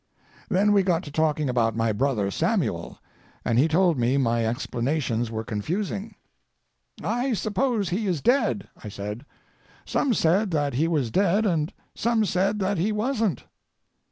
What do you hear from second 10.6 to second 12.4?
he was dead and some